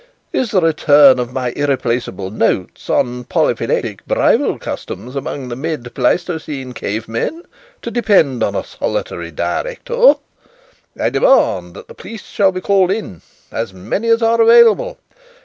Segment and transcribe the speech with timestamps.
[0.33, 6.73] Is the return of my irreplaceable notes on 'Polyphyletic Bridal Customs among the mid Pleistocene
[6.73, 7.43] Cave Men'
[7.83, 10.15] to depend on a solitary director?
[10.99, 14.97] I demand that the police shall be called in as many as are available.